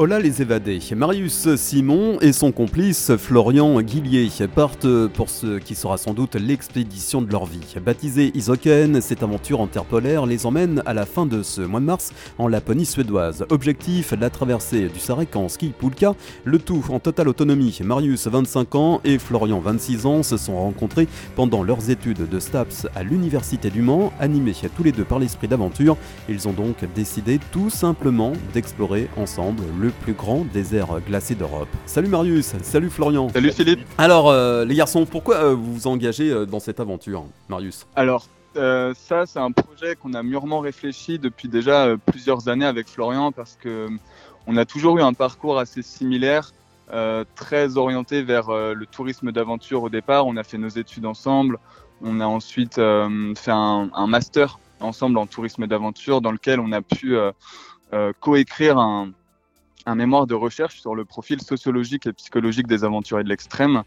Hola 0.00 0.20
les 0.20 0.42
évadés. 0.42 0.78
Marius 0.94 1.56
Simon 1.56 2.20
et 2.20 2.32
son 2.32 2.52
complice 2.52 3.16
Florian 3.16 3.80
Guillier 3.80 4.28
partent 4.46 5.08
pour 5.08 5.28
ce 5.28 5.58
qui 5.58 5.74
sera 5.74 5.98
sans 5.98 6.14
doute 6.14 6.36
l'expédition 6.36 7.20
de 7.20 7.32
leur 7.32 7.46
vie. 7.46 7.74
Baptisée 7.84 8.30
Isoken, 8.36 9.00
cette 9.00 9.24
aventure 9.24 9.60
en 9.60 9.66
terre 9.66 9.84
polaire 9.84 10.24
les 10.24 10.46
emmène 10.46 10.84
à 10.86 10.94
la 10.94 11.04
fin 11.04 11.26
de 11.26 11.42
ce 11.42 11.62
mois 11.62 11.80
de 11.80 11.86
mars 11.86 12.12
en 12.38 12.46
Laponie 12.46 12.86
suédoise. 12.86 13.44
Objectif, 13.50 14.14
la 14.16 14.30
traversée 14.30 14.86
du 14.86 15.00
Sarek 15.00 15.34
en 15.34 15.48
ski 15.48 15.72
le 16.44 16.58
tout 16.60 16.84
en 16.90 17.00
totale 17.00 17.26
autonomie. 17.26 17.80
Marius, 17.82 18.28
25 18.28 18.74
ans, 18.76 19.00
et 19.02 19.18
Florian, 19.18 19.58
26 19.58 20.06
ans, 20.06 20.22
se 20.22 20.36
sont 20.36 20.54
rencontrés 20.54 21.08
pendant 21.34 21.64
leurs 21.64 21.90
études 21.90 22.28
de 22.28 22.38
STAPS 22.38 22.86
à 22.94 23.02
l'Université 23.02 23.68
du 23.68 23.82
Mans, 23.82 24.12
animés 24.20 24.54
tous 24.76 24.84
les 24.84 24.92
deux 24.92 25.04
par 25.04 25.18
l'esprit 25.18 25.48
d'aventure. 25.48 25.96
Ils 26.28 26.46
ont 26.46 26.52
donc 26.52 26.76
décidé 26.94 27.40
tout 27.50 27.68
simplement 27.68 28.32
d'explorer 28.54 29.08
ensemble 29.16 29.64
le 29.76 29.87
le 29.88 29.92
plus 29.92 30.12
grand 30.12 30.44
désert 30.44 31.00
glacé 31.00 31.34
d'Europe. 31.34 31.68
Salut 31.86 32.08
Marius, 32.08 32.52
salut 32.62 32.90
Florian. 32.90 33.30
Salut 33.30 33.52
Philippe. 33.52 33.80
Alors 33.96 34.28
euh, 34.28 34.66
les 34.66 34.74
garçons, 34.74 35.06
pourquoi 35.06 35.36
euh, 35.36 35.54
vous 35.54 35.72
vous 35.72 35.86
engagez 35.86 36.30
euh, 36.30 36.44
dans 36.44 36.60
cette 36.60 36.78
aventure, 36.78 37.24
Marius? 37.48 37.86
Alors 37.96 38.26
ça, 38.54 39.24
c'est 39.24 39.38
un 39.38 39.52
projet 39.52 39.94
qu'on 39.94 40.14
a 40.14 40.22
mûrement 40.24 40.58
réfléchi 40.58 41.20
depuis 41.20 41.48
déjà 41.48 41.94
plusieurs 42.06 42.48
années 42.48 42.66
avec 42.66 42.88
Florian 42.88 43.30
parce 43.30 43.56
que 43.62 43.88
on 44.48 44.56
a 44.56 44.64
toujours 44.64 44.98
eu 44.98 45.02
un 45.02 45.12
parcours 45.12 45.60
assez 45.60 45.82
similaire. 45.82 46.50
très 47.36 47.76
orienté 47.76 48.22
vers 48.22 48.48
le 48.50 48.84
tourisme 48.86 49.30
d'aventure 49.30 49.84
au 49.84 49.88
départ. 49.88 50.26
On 50.26 50.36
a 50.36 50.42
fait 50.42 50.58
nos 50.58 50.70
études 50.70 51.06
ensemble. 51.06 51.58
On 52.02 52.18
a 52.18 52.26
ensuite 52.26 52.74
fait 52.74 53.52
un, 53.52 53.90
un, 53.94 54.06
master 54.08 54.58
ensemble 54.80 55.18
en 55.18 55.26
tourisme 55.26 55.68
d'aventure 55.68 56.20
dans 56.20 56.32
lequel 56.32 56.58
on 56.58 56.72
a 56.72 56.82
pu 56.82 57.16
coécrire 58.18 58.78
un, 58.78 59.12
un 59.86 59.94
mémoire 59.94 60.26
de 60.26 60.34
recherche 60.34 60.80
sur 60.80 60.94
le 60.94 61.04
profil 61.04 61.40
sociologique 61.40 62.06
et 62.06 62.12
psychologique 62.12 62.66
des 62.66 62.84
aventuriers 62.84 63.24
de 63.24 63.28
l'extrême. 63.28 63.82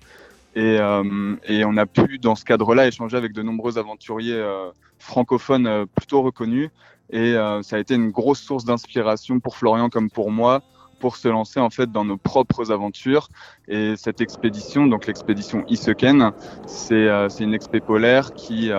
Et, 0.55 0.77
euh, 0.79 1.35
on 1.49 1.77
a 1.77 1.85
pu, 1.85 2.19
dans 2.19 2.35
ce 2.35 2.43
cadre-là, 2.43 2.87
échanger 2.87 3.17
avec 3.17 3.33
de 3.33 3.41
nombreux 3.41 3.77
aventuriers 3.77 4.33
euh, 4.33 4.69
francophones 4.99 5.67
euh, 5.67 5.85
plutôt 5.85 6.21
reconnus. 6.21 6.69
Et 7.13 7.33
ça 7.61 7.75
a 7.75 7.79
été 7.79 7.95
une 7.95 8.09
grosse 8.09 8.39
source 8.39 8.63
d'inspiration 8.63 9.41
pour 9.41 9.57
Florian 9.57 9.89
comme 9.89 10.09
pour 10.09 10.31
moi 10.31 10.61
pour 11.01 11.17
se 11.17 11.27
lancer 11.27 11.59
en 11.59 11.69
fait 11.69 11.91
dans 11.91 12.05
nos 12.05 12.15
propres 12.15 12.71
aventures. 12.71 13.27
Et 13.67 13.97
cette 13.97 14.21
expédition, 14.21 14.87
donc 14.87 15.07
l'expédition 15.07 15.65
Iseken, 15.67 16.31
c'est 16.67 17.09
une 17.41 17.53
expé 17.53 17.81
polaire 17.81 18.31
qui, 18.33 18.71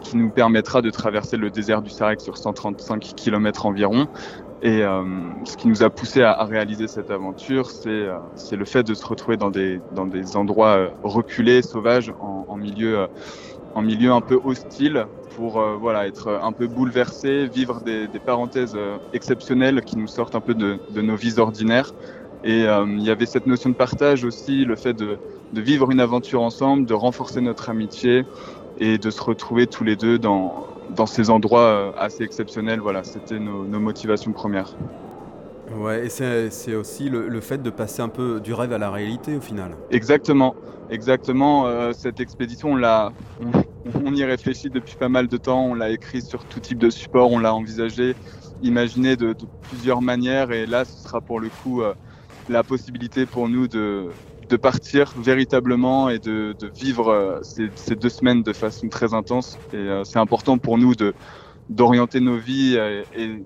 qui 0.00 0.16
nous 0.16 0.30
permettra 0.30 0.80
de 0.80 0.90
traverser 0.90 1.36
le 1.36 1.50
désert 1.50 1.82
du 1.82 1.90
Sarek 1.90 2.20
sur 2.20 2.38
135 2.38 3.00
km 3.16 3.66
environ 3.66 4.06
et 4.60 4.82
euh, 4.82 5.04
ce 5.44 5.56
qui 5.56 5.68
nous 5.68 5.84
a 5.84 5.90
poussé 5.90 6.22
à, 6.22 6.44
réaliser 6.44 6.88
cette 6.88 7.10
aventure, 7.10 7.70
c'est 7.70 7.88
euh, 7.88 8.18
le 8.50 8.64
fait 8.64 8.82
de 8.82 8.94
se 8.94 9.06
retrouver 9.06 9.36
dans 9.36 9.50
des, 9.50 9.80
dans 9.92 10.06
des 10.06 10.36
endroits 10.36 10.76
euh, 10.78 10.90
reculés, 11.02 11.62
sauvages, 11.62 12.12
en, 12.18 12.44
en 12.48 12.56
milieu, 12.56 12.98
euh, 13.00 13.06
en 13.74 13.82
milieu 13.82 14.10
un 14.12 14.20
peu 14.20 14.38
hostile, 14.42 15.06
pour 15.30 15.62
voilà, 15.78 16.08
être 16.08 16.40
un 16.42 16.52
peu 16.52 16.66
bouleversé, 16.66 17.46
vivre 17.46 17.80
des, 17.80 18.08
des 18.08 18.18
parenthèses 18.18 18.76
exceptionnelles 19.12 19.82
qui 19.82 19.96
nous 19.96 20.08
sortent 20.08 20.34
un 20.34 20.40
peu 20.40 20.54
de, 20.54 20.80
de 20.88 21.00
nos 21.00 21.14
vies 21.14 21.38
ordinaires. 21.38 21.92
Et 22.42 22.62
il 22.62 23.02
y 23.02 23.10
avait 23.10 23.26
cette 23.26 23.46
notion 23.46 23.70
de 23.70 23.76
partage 23.76 24.24
aussi, 24.24 24.64
le 24.64 24.74
fait 24.74 24.94
de, 24.94 25.20
de 25.52 25.60
vivre 25.60 25.92
une 25.92 26.00
aventure 26.00 26.42
ensemble, 26.42 26.86
de 26.86 26.94
renforcer 26.94 27.40
notre 27.40 27.68
amitié 27.68 28.24
et 28.78 28.98
de 28.98 29.10
se 29.10 29.22
retrouver 29.22 29.68
tous 29.68 29.84
les 29.84 29.94
deux 29.94 30.18
dans, 30.18 30.77
dans 30.94 31.06
ces 31.06 31.30
endroits 31.30 31.60
euh, 31.60 31.92
assez 31.98 32.22
exceptionnels. 32.22 32.80
Voilà, 32.80 33.04
c'était 33.04 33.38
nos, 33.38 33.64
motivations 33.64 34.32
premières. 34.32 34.74
Ouais, 35.76 36.06
et 36.06 36.08
c'est 36.08 36.74
aussi 36.74 37.10
le, 37.10 37.40
fait 37.40 37.62
de 37.62 37.70
passer 37.70 38.00
un 38.00 38.08
peu 38.08 38.40
du 38.40 38.54
rêve 38.54 38.72
à 38.72 38.78
la 38.78 38.90
réalité 38.90 39.36
au 39.36 39.40
final. 39.40 39.72
Exactement, 39.90 40.54
exactement. 40.90 41.66
Euh, 41.66 41.92
cette 41.92 42.20
expédition, 42.20 42.72
on, 42.72 42.76
l'a, 42.76 43.12
on, 44.04 44.14
y 44.14 44.24
réfléchit 44.24 44.70
depuis 44.70 44.96
pas 44.96 45.10
mal 45.10 45.28
de 45.28 45.36
temps. 45.36 45.66
On 45.66 45.74
l'a 45.74 45.90
écrit 45.90 46.22
sur 46.22 46.44
tout 46.44 46.60
type 46.60 46.78
de 46.78 46.88
support, 46.88 47.30
on 47.30 47.38
l'a 47.38 47.54
envisagé, 47.54 48.14
imaginé 48.62 49.16
de, 49.16 49.36
plusieurs 49.68 50.00
manières. 50.00 50.52
Et 50.52 50.64
là, 50.64 50.86
ce 50.86 51.02
sera 51.02 51.20
pour 51.20 51.38
le 51.38 51.50
coup 51.62 51.82
euh, 51.82 51.92
la 52.48 52.62
possibilité 52.62 53.26
pour 53.26 53.50
nous 53.50 53.68
de, 53.68 54.08
de 54.48 54.56
partir 54.56 55.12
véritablement 55.16 56.08
et 56.08 56.18
de, 56.18 56.54
de 56.58 56.66
vivre 56.68 57.08
euh, 57.08 57.38
ces, 57.42 57.70
ces, 57.74 57.94
deux 57.94 58.08
semaines 58.08 58.42
de 58.42 58.52
façon 58.52 58.88
très 58.88 59.14
intense. 59.14 59.58
Et 59.72 59.76
euh, 59.76 60.04
c'est 60.04 60.18
important 60.18 60.58
pour 60.58 60.78
nous 60.78 60.94
de 60.94 61.14
d'orienter 61.68 62.20
nos 62.20 62.38
vies 62.38 62.76
et, 62.76 63.02
et 63.14 63.42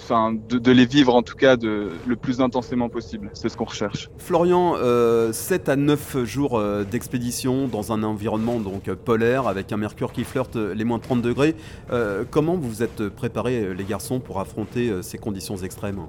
enfin, 0.00 0.32
de, 0.32 0.58
de, 0.58 0.72
les 0.72 0.86
vivre 0.86 1.14
en 1.14 1.22
tout 1.22 1.36
cas 1.36 1.56
de, 1.56 1.90
le 2.06 2.16
plus 2.16 2.40
intensément 2.40 2.88
possible. 2.88 3.30
C'est 3.34 3.48
ce 3.48 3.56
qu'on 3.56 3.64
recherche. 3.64 4.10
Florian, 4.18 4.74
euh, 4.76 5.32
7 5.32 5.68
à 5.68 5.76
9 5.76 6.24
jours 6.24 6.58
euh, 6.58 6.84
d'expédition 6.84 7.68
dans 7.68 7.92
un 7.92 8.02
environnement 8.02 8.58
donc 8.60 8.92
polaire 8.92 9.46
avec 9.46 9.72
un 9.72 9.76
mercure 9.76 10.12
qui 10.12 10.24
flirte 10.24 10.56
les 10.56 10.84
moins 10.84 10.98
30 10.98 11.22
degrés. 11.22 11.54
Euh, 11.90 12.24
comment 12.30 12.56
vous 12.56 12.68
vous 12.68 12.82
êtes 12.82 13.08
préparés 13.08 13.74
les 13.74 13.84
garçons 13.84 14.20
pour 14.20 14.40
affronter 14.40 15.02
ces 15.02 15.18
conditions 15.18 15.56
extrêmes? 15.56 16.00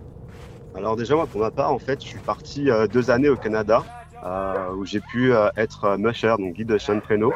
Alors 0.75 0.95
déjà 0.95 1.15
moi 1.15 1.25
pour 1.25 1.41
ma 1.41 1.51
part 1.51 1.73
en 1.73 1.79
fait 1.79 2.01
je 2.01 2.07
suis 2.07 2.19
parti 2.19 2.69
deux 2.91 3.09
années 3.09 3.29
au 3.29 3.35
Canada 3.35 3.83
euh, 3.83 3.98
où 4.23 4.85
j'ai 4.85 4.99
pu 4.99 5.33
euh, 5.33 5.49
être 5.55 5.97
musher, 5.97 6.35
donc 6.37 6.53
guide 6.53 6.67
de 6.67 6.77
chien 6.77 6.95
de 6.95 6.99
traîneau. 7.01 7.33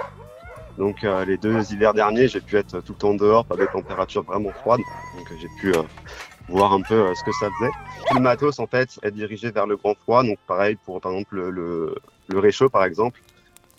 Donc 0.77 1.03
euh, 1.03 1.23
les 1.25 1.37
deux 1.37 1.71
hivers 1.71 1.93
derniers, 1.93 2.27
j'ai 2.27 2.41
pu 2.41 2.57
être 2.57 2.81
tout 2.81 2.93
le 2.93 2.97
temps 2.97 3.13
dehors, 3.13 3.45
pas 3.45 3.55
des 3.55 3.67
températures 3.67 4.23
vraiment 4.23 4.51
froides. 4.51 4.81
Donc 5.17 5.27
j'ai 5.39 5.47
pu 5.59 5.73
voir 6.49 6.73
un 6.73 6.81
peu 6.81 7.13
ce 7.13 7.23
que 7.23 7.31
ça 7.33 7.49
faisait. 7.59 7.71
Tout 8.07 8.15
le 8.15 8.21
matos 8.21 8.59
en 8.59 8.67
fait 8.67 8.99
est 9.03 9.11
dirigé 9.11 9.51
vers 9.51 9.67
le 9.67 9.77
grand 9.77 9.95
froid. 9.95 10.23
Donc 10.23 10.39
pareil 10.47 10.77
pour 10.83 10.99
par 10.99 11.11
exemple 11.11 11.35
le, 11.35 11.95
le, 12.27 12.39
réchaud 12.39 12.69
par 12.69 12.83
exemple, 12.83 13.21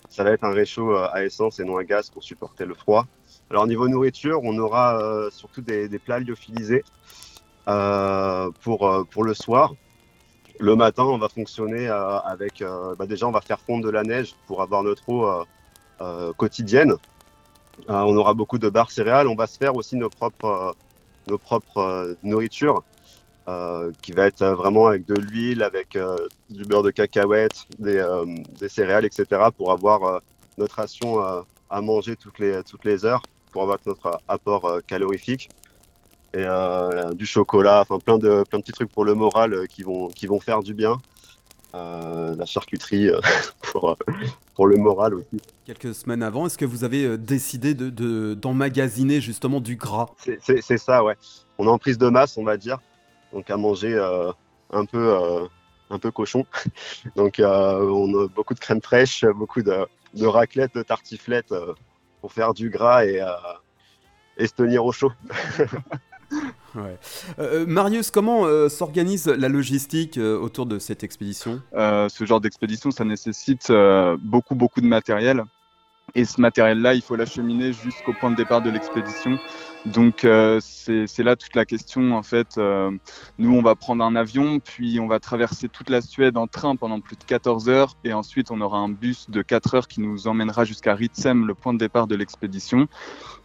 ça 0.09 0.23
va 0.23 0.31
être 0.31 0.45
un 0.45 0.53
réchaud 0.53 0.95
à 0.95 1.23
essence 1.23 1.59
et 1.59 1.65
non 1.65 1.77
à 1.77 1.83
gaz 1.83 2.09
pour 2.09 2.23
supporter 2.23 2.65
le 2.65 2.73
froid. 2.73 3.05
Alors 3.49 3.67
niveau 3.67 3.87
nourriture, 3.87 4.39
on 4.43 4.57
aura 4.57 5.29
surtout 5.31 5.61
des, 5.61 5.89
des, 5.89 5.99
plats 5.99 6.19
lyophilisés 6.19 6.83
euh, 7.67 8.49
pour 8.63 9.05
pour 9.11 9.23
le 9.23 9.33
soir. 9.33 9.73
Le 10.59 10.75
matin, 10.75 11.03
on 11.03 11.17
va 11.17 11.29
fonctionner 11.29 11.87
euh, 11.87 12.19
avec. 12.19 12.61
Euh, 12.61 12.95
bah 12.95 13.05
déjà, 13.05 13.27
on 13.27 13.31
va 13.31 13.41
faire 13.41 13.59
fondre 13.59 13.85
de 13.85 13.89
la 13.89 14.03
neige 14.03 14.35
pour 14.47 14.61
avoir 14.61 14.83
notre 14.83 15.07
eau 15.09 15.27
euh, 16.01 16.33
quotidienne. 16.33 16.95
on 17.87 18.15
aura 18.15 18.33
beaucoup 18.33 18.57
de 18.57 18.69
barres 18.69 18.91
céréales. 18.91 19.27
On 19.27 19.35
va 19.35 19.47
se 19.47 19.57
faire 19.57 19.75
aussi 19.75 19.95
nos 19.95 20.09
propres, 20.09 20.75
nos 21.27 21.37
propres 21.37 22.15
nourritures. 22.23 22.83
Euh, 23.47 23.91
qui 24.01 24.11
va 24.11 24.25
être 24.25 24.43
vraiment 24.43 24.87
avec 24.87 25.05
de 25.05 25.13
l'huile, 25.13 25.61
avec 25.61 25.95
euh, 25.95 26.17
du 26.49 26.63
beurre 26.63 26.81
de 26.81 26.89
cacahuète, 26.89 27.67
des, 27.77 27.97
euh, 27.97 28.25
des 28.59 28.69
céréales, 28.69 29.05
etc. 29.05 29.27
pour 29.55 29.71
avoir 29.71 30.21
notre 30.57 30.77
ration 30.77 31.19
à 31.69 31.81
manger 31.81 32.15
toutes 32.15 32.39
les, 32.39 32.63
toutes 32.63 32.85
les 32.85 33.05
heures, 33.05 33.21
pour 33.51 33.61
avoir 33.61 33.77
notre 33.85 34.19
apport 34.27 34.79
calorifique 34.87 35.49
et 36.35 36.43
euh, 36.43 37.13
du 37.13 37.25
chocolat, 37.25 37.81
enfin 37.81 37.97
plein 37.97 38.17
de, 38.17 38.43
plein 38.43 38.59
de 38.59 38.63
petits 38.63 38.73
trucs 38.73 38.91
pour 38.91 39.05
le 39.05 39.13
moral 39.13 39.53
euh, 39.53 39.65
qui, 39.67 39.83
vont, 39.83 40.09
qui 40.09 40.27
vont 40.27 40.41
faire 40.41 40.61
du 40.61 40.73
bien. 40.73 40.97
Euh, 41.73 42.35
la 42.35 42.45
charcuterie 42.45 43.09
pour, 43.61 43.97
pour 44.53 44.67
le 44.67 44.75
moral 44.75 45.13
aussi. 45.13 45.41
Quelques 45.65 45.95
semaines 45.95 46.23
avant, 46.23 46.45
est-ce 46.45 46.57
que 46.57 46.65
vous 46.65 46.83
avez 46.83 47.17
décidé 47.17 47.73
d'emmagasiner 47.73 49.15
de, 49.15 49.19
justement 49.21 49.61
du 49.61 49.77
gras? 49.77 50.07
C'est 50.17 50.77
ça, 50.77 51.03
ouais. 51.03 51.15
On 51.57 51.67
est 51.67 51.69
en 51.69 51.77
prise 51.77 51.97
de 51.97 52.09
masse, 52.09 52.37
on 52.37 52.43
va 52.43 52.57
dire, 52.57 52.79
donc 53.31 53.49
à 53.49 53.55
manger 53.57 53.97
un 54.71 54.85
peu 54.85 55.47
un 55.89 55.99
peu 55.99 56.11
cochon. 56.11 56.45
Donc 57.15 57.35
on 57.39 58.23
a 58.23 58.27
beaucoup 58.27 58.53
de 58.53 58.59
crème 58.59 58.81
fraîche, 58.81 59.25
beaucoup 59.35 59.61
de, 59.61 59.85
de 60.13 60.25
raclette, 60.25 60.75
de 60.75 60.83
tartiflette 60.83 61.53
pour 62.21 62.31
faire 62.31 62.53
du 62.53 62.69
gras 62.69 63.05
et, 63.05 63.21
et 64.37 64.47
se 64.47 64.53
tenir 64.53 64.85
au 64.85 64.91
chaud. 64.91 65.11
Euh, 66.77 66.95
euh, 67.39 67.65
Marius, 67.65 68.11
comment 68.11 68.45
euh, 68.45 68.69
s'organise 68.69 69.27
la 69.27 69.49
logistique 69.49 70.17
autour 70.17 70.65
de 70.65 70.79
cette 70.79 71.03
expédition? 71.03 71.61
Ce 71.73 72.25
genre 72.25 72.41
d'expédition, 72.41 72.91
ça 72.91 73.05
nécessite 73.05 73.71
beaucoup, 74.21 74.55
beaucoup 74.55 74.81
de 74.81 74.87
matériel. 74.87 75.43
Et 76.13 76.23
ce 76.23 76.39
matériel-là, 76.39 76.93
il 76.93 77.01
faut 77.01 77.15
l'acheminer 77.15 77.73
jusqu'au 77.73 78.13
point 78.13 78.31
de 78.31 78.35
départ 78.35 78.61
de 78.61 78.69
l'expédition. 78.69 79.37
Donc 79.85 80.25
euh, 80.25 80.59
c'est 80.61 81.23
là 81.23 81.35
toute 81.35 81.55
la 81.55 81.65
question 81.65 82.15
en 82.15 82.23
fait. 82.23 82.57
Euh, 82.57 82.89
nous 83.37 83.55
on 83.55 83.61
va 83.61 83.75
prendre 83.75 84.03
un 84.03 84.15
avion, 84.15 84.59
puis 84.59 84.99
on 84.99 85.07
va 85.07 85.19
traverser 85.19 85.69
toute 85.69 85.91
la 85.91 86.01
Suède 86.01 86.37
en 86.37 86.47
train 86.47 86.75
pendant 86.75 86.99
plus 86.99 87.15
de 87.17 87.23
14 87.23 87.69
heures, 87.69 87.95
et 88.03 88.11
ensuite 88.11 88.49
on 88.49 88.61
aura 88.61 88.79
un 88.79 88.89
bus 88.89 89.29
de 89.29 89.43
4 89.43 89.75
heures 89.75 89.87
qui 89.87 90.01
nous 90.01 90.27
emmènera 90.27 90.65
jusqu'à 90.65 90.95
Ritsem, 90.95 91.45
le 91.45 91.53
point 91.53 91.73
de 91.73 91.77
départ 91.77 92.07
de 92.07 92.15
l'expédition. 92.15 92.87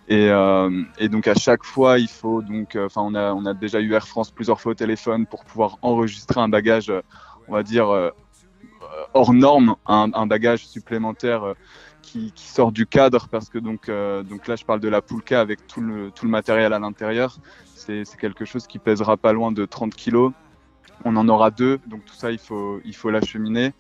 Et, 0.09 0.29
euh, 0.31 0.83
et, 0.99 1.09
donc 1.09 1.29
à 1.29 1.35
chaque 1.35 1.63
fois 1.63 1.99
il 1.99 2.09
faut 2.09 2.41
donc, 2.41 2.75
euh, 2.75 2.87
enfin 2.87 3.03
on 3.03 3.15
a 3.15 3.35
on 3.35 3.45
a 3.45 3.53
déjà 3.53 3.81
eu 3.81 3.93
Air 3.93 4.09
France 4.09 4.31
plusieurs 4.31 4.61
fois 4.61 4.73
au 4.73 4.75
téléphone 4.75 5.27
pour 5.27 5.45
pouvoir 5.45 5.77
enregistrer 5.83 6.41
un 6.41 6.49
bagage, 6.49 6.91
on 7.49 7.53
va 7.53 7.63
dire 7.63 8.13
hors 9.13 9.33
norme, 9.35 9.77
un, 9.87 10.27
bagage 10.27 10.67
supplémentaire 10.67 11.55
qui, 12.03 12.33
sort 12.37 12.73
du 12.73 12.87
cadre 12.87 13.29
parce 13.29 13.49
que 13.49 13.59
donc, 13.59 13.91
donc 13.91 14.47
là 14.49 14.57
je 14.57 14.65
parle 14.65 14.81
de 14.81 14.89
la 14.89 15.03
Poulka 15.03 15.41
avec 15.41 15.67
tout 15.67 15.81
le, 15.81 16.11
tout 16.11 16.25
le 16.25 16.31
matériel 16.31 16.73
à 16.73 16.79
l'intérieur. 16.79 17.39
C'est 17.75 18.05
quelque 18.19 18.45
chose 18.45 18.67
qui 18.67 18.79
pèsera 18.79 19.17
pas 19.17 19.33
loin 19.33 19.53
de 19.53 19.65
30 19.65 19.95
kg. 19.95 20.31
On 21.05 21.17
en 21.17 21.29
aura 21.29 21.51
deux, 21.51 21.79
donc 21.87 22.05
tout 22.05 22.15
ça 22.15 22.31
il 22.31 22.39
faut, 22.39 22.81
il 22.85 22.95
faut 22.95 23.11
l'acheminer. 23.11 23.73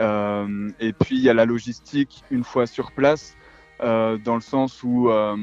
et 0.00 0.92
puis 0.92 1.16
il 1.16 1.20
y 1.20 1.28
a 1.28 1.34
la 1.34 1.44
logistique 1.44 2.22
une 2.30 2.44
fois 2.44 2.66
sur 2.66 2.92
place. 2.92 3.36
Euh, 3.80 4.18
dans 4.18 4.34
le 4.34 4.40
sens 4.40 4.82
où 4.82 5.08
euh, 5.08 5.36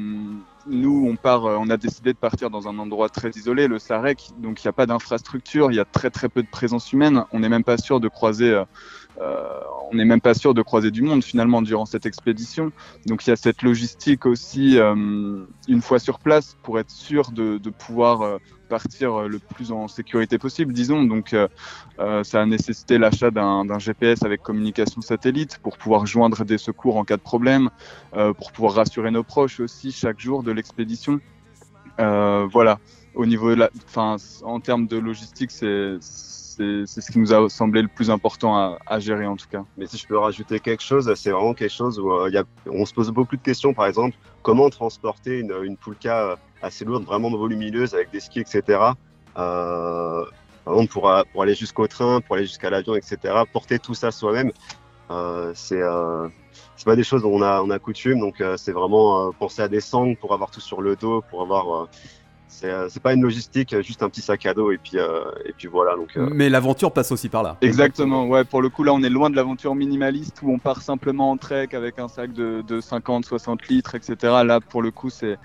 nous, 0.66 1.08
on 1.08 1.16
part, 1.16 1.46
euh, 1.46 1.56
on 1.58 1.70
a 1.70 1.78
décidé 1.78 2.12
de 2.12 2.18
partir 2.18 2.50
dans 2.50 2.68
un 2.68 2.78
endroit 2.78 3.08
très 3.08 3.30
isolé, 3.30 3.66
le 3.66 3.78
Sarek, 3.78 4.28
donc 4.38 4.62
il 4.62 4.66
n'y 4.66 4.68
a 4.68 4.74
pas 4.74 4.84
d'infrastructure, 4.84 5.72
il 5.72 5.76
y 5.76 5.80
a 5.80 5.86
très 5.86 6.10
très 6.10 6.28
peu 6.28 6.42
de 6.42 6.48
présence 6.48 6.92
humaine. 6.92 7.24
On 7.32 7.40
n'est 7.40 7.48
même 7.48 7.64
pas 7.64 7.78
sûr 7.78 7.98
de 7.98 8.08
croiser, 8.08 8.62
on 9.20 9.94
n'est 9.94 10.04
même 10.04 10.20
pas 10.20 10.34
sûr 10.34 10.52
de 10.54 10.62
croiser 10.62 10.90
du 10.90 11.02
monde 11.02 11.24
finalement 11.24 11.62
durant 11.62 11.86
cette 11.86 12.06
expédition. 12.06 12.72
Donc 13.06 13.26
il 13.26 13.30
y 13.30 13.32
a 13.32 13.36
cette 13.36 13.62
logistique 13.62 14.26
aussi 14.26 14.78
une 14.78 15.82
fois 15.82 15.98
sur 15.98 16.18
place 16.18 16.56
pour 16.62 16.78
être 16.78 16.90
sûr 16.90 17.30
de, 17.30 17.58
pouvoir 17.70 18.38
partir 18.66 19.14
euh, 19.14 19.28
le 19.28 19.38
plus 19.38 19.72
en 19.72 19.88
sécurité 19.88 20.38
possible, 20.38 20.72
disons. 20.72 21.04
Donc, 21.04 21.32
euh, 21.32 21.48
euh, 21.98 22.22
ça 22.24 22.42
a 22.42 22.46
nécessité 22.46 22.98
l'achat 22.98 23.30
d'un 23.30 23.78
GPS 23.78 24.22
avec 24.22 24.42
communication 24.42 25.00
satellite 25.00 25.58
pour 25.62 25.78
pouvoir 25.78 26.06
joindre 26.06 26.44
des 26.44 26.58
secours 26.58 26.96
en 26.96 27.04
cas 27.04 27.16
de 27.16 27.22
problème, 27.22 27.70
pour 28.38 28.52
pouvoir 28.52 28.74
rassurer 28.74 29.10
nos 29.10 29.22
proches 29.22 29.60
aussi 29.60 29.92
chaque 29.92 30.18
jour 30.18 30.42
de 30.42 30.52
l'expédition. 30.52 31.20
voilà. 31.98 32.78
Au 33.14 33.24
niveau, 33.24 33.54
de 33.54 33.66
en 34.44 34.60
termes 34.60 34.86
de 34.86 34.98
logistique, 34.98 35.50
c'est 35.50 35.96
c'est 36.56 37.00
ce 37.00 37.12
qui 37.12 37.18
nous 37.18 37.32
a 37.32 37.48
semblé 37.48 37.82
le 37.82 37.88
plus 37.88 38.10
important 38.10 38.78
à, 38.86 38.98
gérer 38.98 39.26
en 39.26 39.36
tout 39.36 39.48
cas. 39.50 39.64
Mais 39.76 39.86
si 39.86 39.98
je 39.98 40.06
peux 40.06 40.18
rajouter 40.18 40.60
quelque 40.60 40.82
chose, 40.82 41.12
c'est 41.14 41.30
vraiment 41.30 41.54
quelque 41.54 41.72
chose 41.72 41.98
où 41.98 42.10
a, 42.12 42.28
on 42.66 42.84
se 42.86 42.94
pose 42.94 43.10
beaucoup 43.10 43.36
de 43.36 43.42
questions. 43.42 43.74
Par 43.74 43.86
exemple, 43.86 44.16
comment 44.42 44.70
transporter 44.70 45.38
une, 45.40 45.54
une 45.62 45.76
poulka 45.76 46.36
assez 46.62 46.84
lourde, 46.84 47.04
vraiment 47.04 47.30
volumineuse 47.30 47.94
avec 47.94 48.10
des 48.10 48.20
skis, 48.20 48.40
etc. 48.40 48.62
Euh, 49.38 50.24
par 50.64 50.74
exemple, 50.74 50.92
pour, 50.92 51.42
aller 51.42 51.54
jusqu'au 51.54 51.86
train, 51.86 52.20
pour 52.20 52.36
aller 52.36 52.44
jusqu'à 52.44 52.70
l'avion, 52.70 52.96
etc. 52.96 53.18
Porter 53.52 53.78
tout 53.78 53.94
ça 53.94 54.10
soi-même, 54.10 54.50
euh, 55.10 55.52
c'est 55.54 55.80
euh, 55.80 56.28
pas 56.84 56.96
des 56.96 57.04
choses 57.04 57.22
dont 57.22 57.32
on 57.32 57.42
a, 57.42 57.62
on 57.62 57.70
a 57.70 57.78
coutume. 57.78 58.18
Donc, 58.20 58.40
euh, 58.40 58.56
c'est 58.56 58.72
vraiment 58.72 59.28
euh, 59.28 59.30
penser 59.38 59.62
à 59.62 59.68
descendre 59.68 60.16
pour 60.16 60.34
avoir 60.34 60.50
tout 60.50 60.60
sur 60.60 60.82
le 60.82 60.96
dos, 60.96 61.22
pour 61.30 61.42
avoir 61.42 61.88
c'est 62.60 63.02
pas 63.02 63.12
une 63.12 63.22
logistique, 63.22 63.80
juste 63.82 64.02
un 64.02 64.08
petit 64.08 64.22
sac 64.22 64.46
à 64.46 64.54
dos 64.54 64.72
et 64.72 64.78
puis 64.78 64.96
et 64.96 65.52
puis 65.56 65.68
voilà. 65.68 65.94
Donc. 65.96 66.16
Mais 66.16 66.48
l'aventure 66.48 66.92
passe 66.92 67.12
aussi 67.12 67.28
par 67.28 67.42
là. 67.42 67.56
Exactement. 67.60 68.26
Ouais. 68.26 68.44
Pour 68.44 68.62
le 68.62 68.68
coup, 68.68 68.82
là, 68.82 68.92
on 68.92 69.02
est 69.02 69.10
loin 69.10 69.30
de 69.30 69.36
l'aventure 69.36 69.74
minimaliste 69.74 70.40
où 70.42 70.50
on 70.50 70.58
part 70.58 70.82
simplement 70.82 71.30
en 71.30 71.36
trek 71.36 71.68
avec 71.72 71.98
un 71.98 72.08
sac 72.08 72.32
de, 72.32 72.62
de 72.66 72.80
50, 72.80 73.24
60 73.24 73.68
litres, 73.68 73.94
etc. 73.94 74.16
Là, 74.44 74.60
pour 74.60 74.82
le 74.82 74.90
coup, 74.90 75.10
c'est 75.10 75.38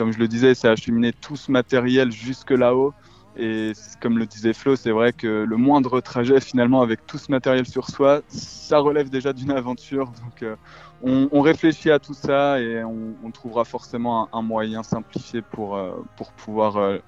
comme 0.00 0.12
je 0.12 0.18
le 0.18 0.28
disais, 0.28 0.54
c'est 0.54 0.66
acheminer 0.66 1.12
tout 1.12 1.36
ce 1.36 1.52
matériel 1.52 2.10
jusque 2.10 2.52
là-haut. 2.52 2.94
Et 3.36 3.72
comme 4.00 4.18
le 4.18 4.26
disait 4.26 4.52
Flo, 4.52 4.76
c'est 4.76 4.90
vrai 4.90 5.12
que 5.12 5.44
le 5.48 5.56
moindre 5.56 6.00
trajet 6.00 6.40
finalement 6.40 6.82
avec 6.82 7.06
tout 7.06 7.18
ce 7.18 7.30
matériel 7.30 7.66
sur 7.66 7.88
soi, 7.88 8.22
ça 8.28 8.78
relève 8.78 9.08
déjà 9.08 9.32
d'une 9.32 9.52
aventure. 9.52 10.06
Donc 10.06 10.42
euh, 10.42 10.56
on, 11.02 11.40
réfléchit 11.40 11.90
à 11.90 11.98
tout 11.98 12.12
ça 12.12 12.60
et 12.60 12.84
on, 12.84 13.30
trouvera 13.32 13.64
forcément 13.64 14.28
un, 14.32 14.42
moyen 14.42 14.82
simplifié 14.82 15.40
pour, 15.40 15.76
euh, 15.76 15.92
pour 16.16 16.32
pouvoir 16.32 16.76
euh, 16.76 16.98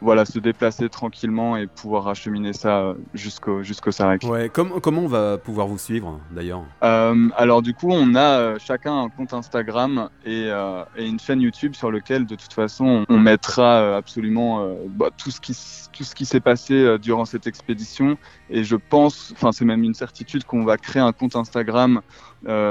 voilà, 0.00 0.24
se 0.24 0.38
déplacer 0.38 0.88
tranquillement 0.88 1.56
et 1.56 1.66
pouvoir 1.66 2.08
acheminer 2.08 2.52
ça 2.52 2.94
jusqu'au 3.14 3.62
jusqu'au 3.62 3.92
Sarek. 3.92 4.22
Ouais, 4.24 4.50
comment 4.50 5.02
on 5.02 5.06
va 5.06 5.38
pouvoir 5.38 5.66
vous 5.66 5.78
suivre 5.78 6.18
d'ailleurs? 6.30 6.62
Alors 6.80 7.62
du 7.62 7.74
coup, 7.74 7.90
on 7.90 8.14
a 8.14 8.58
chacun 8.58 9.02
un 9.02 9.08
compte 9.10 9.34
Instagram 9.34 10.08
et, 10.24 10.48
et, 10.96 11.06
une 11.06 11.20
chaîne 11.20 11.40
YouTube 11.40 11.74
sur 11.74 11.90
lequel 11.90 12.26
de 12.26 12.34
toute 12.34 12.52
façon 12.52 13.04
on 13.08 13.18
mettra 13.18 13.96
absolument 13.96 14.66
bah, 14.88 15.10
tout 15.16 15.30
ce 15.30 15.40
qui 15.40 15.54
tout 15.92 16.04
ce 16.04 16.14
qui 16.14 16.26
s'est 16.26 16.40
passé 16.40 16.98
durant 17.00 17.24
cette 17.24 17.46
expédition. 17.46 18.18
Et 18.50 18.64
je 18.64 18.76
pense, 18.76 19.32
enfin 19.32 19.52
c'est 19.52 19.64
même 19.64 19.82
une 19.82 19.94
certitude 19.94 20.44
qu'on 20.44 20.64
va 20.64 20.76
créer 20.76 21.02
un 21.02 21.12
compte 21.12 21.36
Instagram 21.36 22.02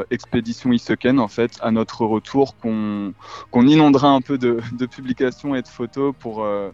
expédition 0.09 0.71
Iseken 0.71 1.19
en 1.19 1.27
fait 1.27 1.57
à 1.61 1.71
notre 1.71 2.05
retour 2.05 2.55
qu'on 2.57 3.13
inondera 3.53 4.09
un 4.09 4.21
peu 4.21 4.37
de, 4.37 4.59
de, 4.73 4.85
publications 4.85 5.55
et 5.55 5.61
de 5.61 5.67
photos 5.67 6.13
pour 6.17 6.43
euh, 6.43 6.71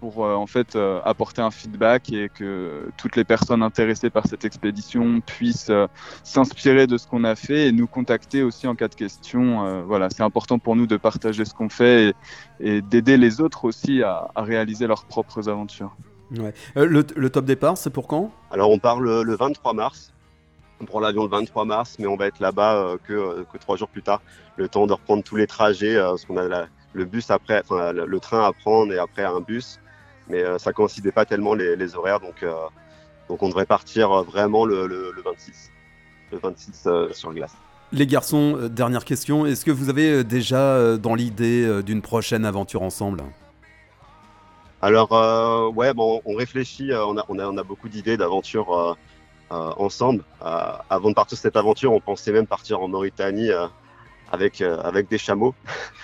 pour 0.00 0.24
euh, 0.24 0.34
en 0.34 0.46
fait 0.46 0.76
euh, 0.76 1.00
apporter 1.04 1.42
un 1.42 1.50
feedback 1.50 2.12
et 2.12 2.28
que 2.28 2.90
toutes 2.96 3.16
les 3.16 3.24
personnes 3.24 3.62
intéressées 3.62 4.10
par 4.10 4.26
cette 4.26 4.44
expédition 4.44 5.20
puissent 5.20 5.70
s'inspirer 6.24 6.86
de 6.86 6.98
ce 6.98 7.06
qu'on 7.06 7.24
a 7.24 7.36
fait 7.36 7.68
et 7.68 7.72
nous 7.72 7.86
contacter 7.86 8.42
aussi 8.42 8.66
en 8.66 8.74
cas 8.74 8.88
de 8.88 8.94
question. 8.94 9.84
voilà, 9.84 10.08
c'est 10.10 10.22
important 10.22 10.58
pour 10.58 10.76
nous 10.76 10.86
de 10.86 10.96
partager 10.96 11.44
ce 11.44 11.54
qu'on 11.54 11.68
fait 11.68 12.14
et, 12.60 12.82
d'aider 12.82 13.16
les 13.16 13.40
autres 13.40 13.64
aussi 13.64 14.02
à, 14.02 14.30
à, 14.34 14.42
réaliser 14.42 14.86
leurs 14.86 15.04
propres 15.04 15.48
aventures. 15.48 15.94
Ouais. 16.36 16.54
Le, 16.76 17.04
le, 17.14 17.30
top 17.30 17.44
départ, 17.44 17.76
c'est 17.76 17.90
pour 17.90 18.06
quand? 18.06 18.30
Alors 18.50 18.70
on 18.70 18.78
part 18.78 19.00
le, 19.00 19.22
le 19.22 19.34
23 19.34 19.74
mars. 19.74 20.12
On 20.80 20.86
prend 20.86 21.00
l'avion 21.00 21.24
le 21.24 21.28
23 21.28 21.64
mars, 21.66 21.96
mais 21.98 22.06
on 22.06 22.16
va 22.16 22.26
être 22.26 22.40
là-bas 22.40 22.74
euh, 22.76 22.96
que, 23.06 23.12
euh, 23.12 23.44
que 23.52 23.58
trois 23.58 23.76
jours 23.76 23.88
plus 23.88 24.02
tard. 24.02 24.22
Le 24.56 24.68
temps 24.68 24.86
de 24.86 24.92
reprendre 24.94 25.22
tous 25.22 25.36
les 25.36 25.46
trajets, 25.46 25.96
euh, 25.96 26.10
parce 26.10 26.24
qu'on 26.24 26.38
a 26.38 26.66
le 26.92 27.04
bus 27.04 27.30
après, 27.30 27.60
enfin 27.62 27.92
le, 27.92 28.20
train 28.20 28.46
à 28.46 28.52
prendre 28.52 28.92
et 28.92 28.98
après 28.98 29.24
un 29.24 29.40
bus. 29.40 29.78
Mais 30.30 30.42
ça 30.58 30.72
coïncidait 30.72 31.12
pas 31.12 31.24
tellement 31.24 31.54
les, 31.54 31.96
horaires, 31.96 32.20
donc, 32.20 32.44
donc 33.28 33.42
on 33.42 33.48
devrait 33.48 33.66
partir 33.66 34.22
vraiment 34.22 34.64
le, 34.64 35.12
26, 35.24 35.70
le 36.32 36.38
26 36.38 36.88
sur 37.12 37.32
glace. 37.34 37.52
Les 37.92 38.06
garçons, 38.06 38.68
dernière 38.70 39.04
question. 39.04 39.44
Est-ce 39.44 39.64
que 39.64 39.72
vous 39.72 39.88
avez 39.88 40.22
déjà 40.22 40.96
dans 40.96 41.16
l'idée 41.16 41.82
d'une 41.82 42.00
prochaine 42.00 42.44
aventure 42.44 42.82
ensemble? 42.82 43.24
Alors, 44.80 45.10
ouais, 45.76 45.92
bon, 45.92 46.22
on 46.24 46.34
réfléchit, 46.36 46.90
on 46.94 47.18
a, 47.18 47.24
on 47.28 47.38
a, 47.38 47.46
on 47.46 47.56
a 47.58 47.62
beaucoup 47.64 47.88
d'idées 47.88 48.16
d'aventures 48.16 48.96
euh, 49.52 49.72
ensemble. 49.78 50.22
Euh, 50.42 50.72
avant 50.88 51.08
de 51.08 51.14
partir 51.14 51.36
sur 51.36 51.42
cette 51.42 51.56
aventure, 51.56 51.92
on 51.92 51.98
pensait 51.98 52.30
même 52.30 52.46
partir 52.46 52.80
en 52.80 52.86
Mauritanie 52.86 53.50
euh, 53.50 53.66
avec 54.30 54.60
avec 54.60 55.08
des 55.08 55.18
chameaux. 55.18 55.56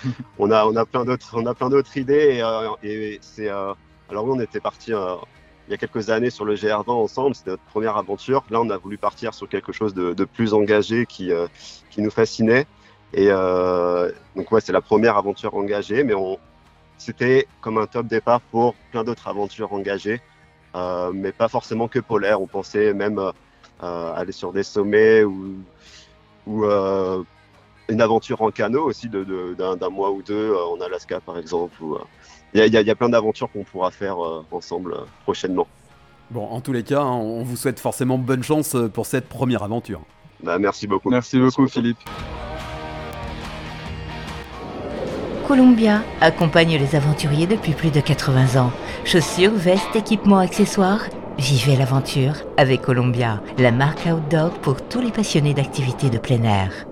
on 0.37 0.51
a 0.51 0.65
on 0.65 0.75
a 0.75 0.85
plein 0.85 1.05
d'autres 1.05 1.29
on 1.33 1.45
a 1.45 1.53
plein 1.53 1.69
d'autres 1.69 1.95
idées 1.95 2.43
et, 2.83 2.89
et 2.89 3.19
c'est 3.21 3.49
alors 4.09 4.25
oui 4.25 4.31
on 4.35 4.39
était 4.39 4.59
parti 4.59 4.91
il 4.91 5.71
y 5.71 5.73
a 5.73 5.77
quelques 5.77 6.09
années 6.09 6.29
sur 6.29 6.45
le 6.45 6.55
GR20 6.55 6.89
ensemble, 6.91 7.35
c'était 7.35 7.51
notre 7.51 7.63
première 7.63 7.97
aventure. 7.97 8.45
Là, 8.49 8.61
on 8.61 8.69
a 8.69 8.77
voulu 8.77 8.97
partir 8.97 9.33
sur 9.33 9.49
quelque 9.49 9.73
chose 9.73 9.93
de, 9.93 10.13
de 10.13 10.23
plus 10.23 10.53
engagé 10.53 11.05
qui, 11.05 11.29
qui 11.89 12.01
nous 12.01 12.09
fascinait. 12.09 12.65
Et 13.13 13.27
euh, 13.29 14.11
donc, 14.35 14.51
ouais, 14.51 14.61
c'est 14.61 14.71
la 14.71 14.81
première 14.81 15.17
aventure 15.17 15.55
engagée, 15.55 16.03
mais 16.03 16.13
on, 16.13 16.37
c'était 16.97 17.47
comme 17.61 17.77
un 17.77 17.85
top 17.85 18.07
départ 18.07 18.41
pour 18.41 18.75
plein 18.91 19.03
d'autres 19.03 19.27
aventures 19.27 19.73
engagées. 19.73 20.21
Euh, 20.75 21.11
mais 21.13 21.31
pas 21.31 21.47
forcément 21.47 21.87
que 21.87 21.99
polaire. 21.99 22.41
On 22.41 22.47
pensait 22.47 22.93
même 22.93 23.19
euh, 23.19 24.13
aller 24.13 24.31
sur 24.31 24.51
des 24.51 24.63
sommets 24.63 25.23
ou, 25.23 25.55
ou 26.45 26.65
euh, 26.65 27.23
une 27.87 28.01
aventure 28.01 28.41
en 28.41 28.51
canot 28.51 28.83
aussi 28.83 29.07
d'un 29.07 29.23
de, 29.23 29.75
d'un 29.75 29.89
mois 29.89 30.11
ou 30.11 30.21
deux 30.21 30.53
en 30.53 30.79
Alaska 30.81 31.19
par 31.21 31.37
exemple. 31.37 31.81
Il 32.53 32.63
y, 32.63 32.69
y, 32.69 32.89
a 32.89 32.95
plein 32.95 33.09
d'aventures 33.09 33.51
qu'on 33.51 33.63
pourra 33.63 33.91
faire 33.91 34.17
ensemble 34.51 34.95
prochainement. 35.23 35.67
Bon, 36.31 36.45
en 36.45 36.59
tous 36.61 36.73
les 36.73 36.83
cas, 36.83 37.01
hein, 37.01 37.13
on 37.13 37.43
vous 37.43 37.55
souhaite 37.55 37.79
forcément 37.79 38.17
bonne 38.17 38.43
chance 38.43 38.75
pour 38.93 39.05
cette 39.05 39.29
première 39.29 39.63
aventure. 39.63 40.01
Bah, 40.43 40.59
merci 40.59 40.87
beaucoup. 40.87 41.09
Merci 41.09 41.39
beaucoup, 41.39 41.67
Philippe. 41.67 41.97
Columbia 45.47 46.03
accompagne 46.19 46.77
les 46.77 46.95
aventuriers 46.95 47.47
depuis 47.47 47.71
plus 47.71 47.89
de 47.89 48.01
80 48.01 48.61
ans. 48.61 48.71
Chaussures, 49.05 49.53
vestes, 49.53 49.95
équipements, 49.95 50.39
accessoires. 50.39 51.05
Vivez 51.37 51.77
l'aventure 51.77 52.33
avec 52.57 52.81
Columbia, 52.81 53.41
la 53.57 53.71
marque 53.71 54.05
outdoor 54.07 54.51
pour 54.59 54.85
tous 54.89 54.99
les 54.99 55.11
passionnés 55.11 55.53
d'activités 55.53 56.09
de 56.09 56.17
plein 56.17 56.43
air. 56.43 56.85